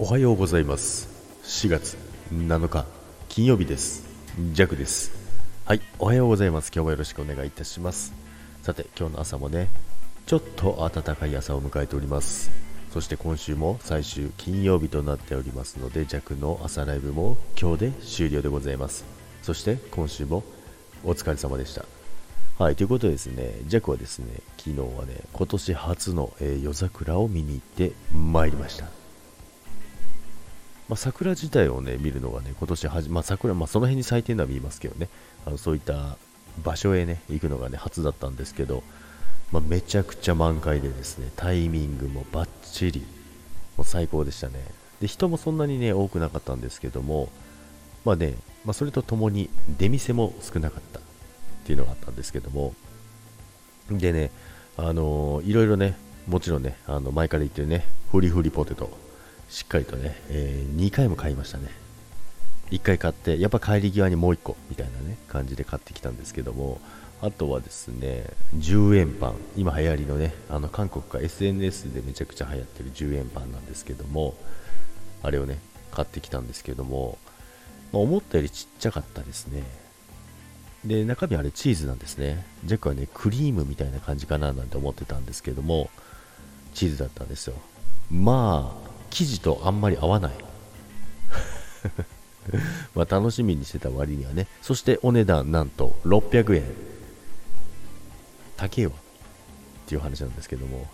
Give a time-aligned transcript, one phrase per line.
[0.00, 1.08] おはようございます。
[1.42, 1.96] 4月
[2.32, 2.86] 7日
[3.28, 4.06] 金曜日です。
[4.52, 5.10] ジャクです。
[5.64, 6.70] はいおはようございます。
[6.72, 8.14] 今日もよろしくお願いいたします。
[8.62, 9.68] さて今日の朝もね
[10.26, 12.52] ちょっと暖かい朝を迎えております。
[12.92, 19.04] そして今週も最終金曜日となっておりますので弱の朝ライブも今日で終了でございます。
[19.42, 20.44] そして今週も
[21.02, 21.84] お疲れ様でした。
[22.56, 24.26] はい、ということでですね、ジャクはですね、
[24.58, 28.86] 昨日はね、今年初の、えー、夜桜を見に行ってまいりました。
[30.88, 35.08] まあ、桜自体をね、見るのがね、今年はじ、まあ、桜、まあ、その辺に咲いてるのは見えますけどね、
[35.46, 36.16] あのそういった
[36.64, 38.82] 場所へね、行くのがね、初だったんですけど、
[39.52, 43.00] まあ、めちゃくちゃ満開でですね、タイミングもバッチリ、
[43.76, 44.64] もう最高でしたね。
[45.00, 47.28] で、人もそんなにね、多くなかったんですけども、
[48.04, 51.00] まあね、まあ、それとともに出店も少なかった。
[51.68, 52.72] っていうのがあったんですけども、
[53.90, 54.30] でね、
[54.78, 58.90] あのー、いろいろね、もちろんね、あの前から言ってるね、フリフリポテト、
[59.48, 61.70] しっかりとね、えー、2回も買いましたね。
[62.70, 66.80] 1回買って、やっぱ帰り際にもう1個みたいなね、感じで買ってきたんですけども、
[67.20, 68.24] あとはですね、
[68.56, 74.34] 10円パン、今流行りのね、あの韓国か SNS でめちゃくちゃ流行ってる10円パンなんですけども、
[75.22, 75.58] あれをね、
[75.90, 77.18] 買ってきたんですけども、
[77.92, 79.64] まあ、思ったよりちっちゃかったですね。
[80.84, 82.44] で、中身あれチーズなんですね。
[82.64, 85.90] ジャックはね、クリームみたいな感じかななんて思ってたんですけども、
[86.74, 87.54] チーズだったんですよ。
[88.10, 90.32] まあ、生地とあんまり合わない。
[92.94, 94.46] ま楽しみにしてた割にはね。
[94.62, 96.64] そしてお値段なんと600円。
[98.56, 98.92] 高えわ。
[98.92, 98.94] っ
[99.86, 100.86] ていう話なんですけども。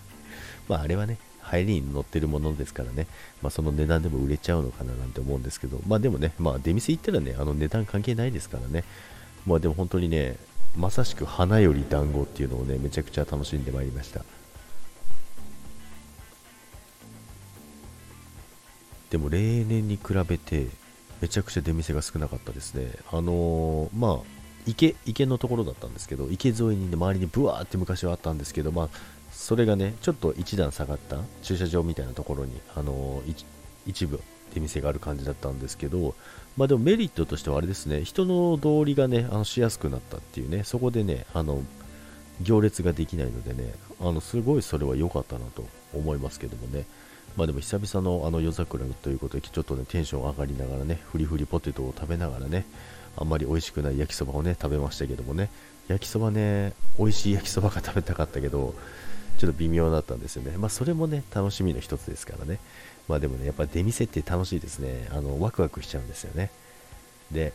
[0.68, 3.06] まああれはね、入りに乗ってるものですからね、
[3.42, 8.84] まあ、その値段でも売れちゃうのかななんて思うんですけど、まあでもね、まあ出店行ったらね、あの値段関係ないですからね、
[9.46, 10.36] まあでも本当にね、
[10.76, 14.24] まさしく花より団子っていうのをね、めちゃくちゃ楽しんでまいりました。
[19.12, 20.68] でも例年に比べて、
[21.20, 22.92] めちゃくちゃ出店が少なかったですね。
[23.10, 24.18] あのー、まあ、
[24.66, 28.88] 池、池のところだったんですけど、池沿いにね、周りにブワーって昔はあったんですけど、まあ、
[29.30, 33.44] それがね、ちょっと一段下がった駐車場みたいなところに、あのー、
[33.86, 34.18] 一部
[34.54, 36.14] 出店がある感じだったんですけど、
[36.56, 41.62] まあでもメリットとしてはあれですね、人の通りがね、あのしやすくなったっていうね、そこでね、あの、
[42.40, 46.86] 行列ができないのでね、あの、すごいそれは良かったなと思いますけどもね、
[47.36, 52.66] まあでも久々のあの夜桜ということで、ちょっとね、テンション上がりながらね、フリフリポテトを食べながらね、
[53.16, 55.50] あんまり美味しくない焼きそばをね、食べましたけどもね、
[55.88, 58.74] 焼きそばね、美味しい焼きそばが食べたかったけど、
[59.38, 60.56] ちょっと微妙だったんですよね。
[60.58, 62.58] まあそれもね、楽しみの一つですからね。
[63.08, 65.08] まあでもね、やっぱ出店って楽しいですね。
[65.10, 66.50] あの、ワクワクしちゃうんですよね。
[67.30, 67.52] で、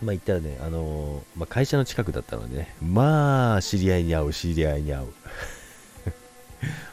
[0.00, 5.06] まあ言ったらね、あのー、まあ、会社の近くだったのでね、まあ知り合いに会う、知り合いに会う。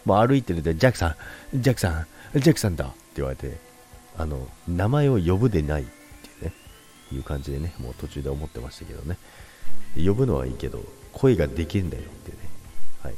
[0.10, 1.16] まあ歩いてるんで、ジャックさ
[1.54, 3.58] ん、ジャックさん、ジャックさんだって言われて、
[4.18, 5.94] あの、名前を呼ぶでないってい
[6.42, 6.54] うね、
[7.12, 9.18] いう感じでね、もう途中で思ってましたけどね。
[9.96, 10.84] 呼ぶのはいいけど、
[11.14, 12.50] 声ができるんだよっていうね。
[13.04, 13.14] はい。
[13.14, 13.16] っ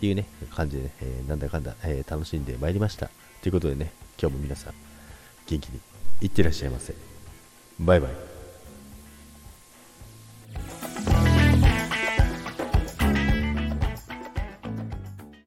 [0.00, 3.10] ていうね、感じでね、えー、なんだかんだ、えー、楽しんでまいりました。
[3.42, 4.74] ということでね、今日も皆さん、
[5.46, 5.80] 元気に
[6.20, 6.94] いってらっしゃいませ。
[7.80, 8.37] バイバイ。